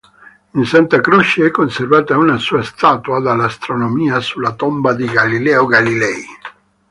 In 0.55 0.65
Santa 0.65 0.99
Croce 0.99 1.45
è 1.45 1.51
conservata 1.51 2.17
una 2.17 2.39
sua 2.39 2.63
statua 2.63 3.19
dell"'Astronomia" 3.21 4.19
sulla 4.19 4.53
tomba 4.53 4.95
di 4.95 5.05
Galileo 5.05 5.67
Galilei. 5.67 6.25